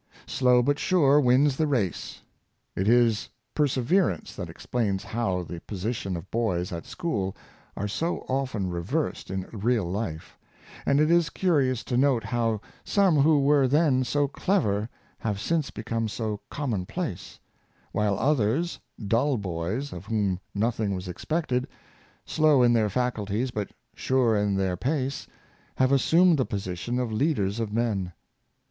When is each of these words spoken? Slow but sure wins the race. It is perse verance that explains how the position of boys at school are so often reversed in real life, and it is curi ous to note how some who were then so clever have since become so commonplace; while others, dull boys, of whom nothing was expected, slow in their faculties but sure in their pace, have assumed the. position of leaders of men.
Slow 0.25 0.63
but 0.63 0.79
sure 0.79 1.21
wins 1.21 1.57
the 1.57 1.67
race. 1.67 2.21
It 2.75 2.87
is 2.89 3.29
perse 3.53 3.75
verance 3.77 4.33
that 4.35 4.49
explains 4.49 5.03
how 5.03 5.43
the 5.43 5.61
position 5.61 6.17
of 6.17 6.31
boys 6.31 6.71
at 6.71 6.87
school 6.87 7.35
are 7.77 7.87
so 7.87 8.21
often 8.27 8.71
reversed 8.71 9.29
in 9.29 9.47
real 9.53 9.85
life, 9.85 10.39
and 10.87 10.99
it 10.99 11.11
is 11.11 11.29
curi 11.29 11.69
ous 11.69 11.83
to 11.83 11.97
note 11.97 12.23
how 12.23 12.61
some 12.83 13.17
who 13.17 13.41
were 13.43 13.67
then 13.67 14.03
so 14.03 14.27
clever 14.27 14.89
have 15.19 15.39
since 15.39 15.69
become 15.69 16.07
so 16.07 16.39
commonplace; 16.49 17.37
while 17.91 18.17
others, 18.17 18.79
dull 19.07 19.37
boys, 19.37 19.93
of 19.93 20.07
whom 20.07 20.39
nothing 20.55 20.95
was 20.95 21.07
expected, 21.07 21.67
slow 22.25 22.63
in 22.63 22.73
their 22.73 22.89
faculties 22.89 23.51
but 23.51 23.69
sure 23.95 24.35
in 24.35 24.55
their 24.55 24.75
pace, 24.75 25.27
have 25.75 25.91
assumed 25.91 26.39
the. 26.39 26.43
position 26.47 26.97
of 26.97 27.11
leaders 27.11 27.59
of 27.59 27.71
men. 27.71 28.11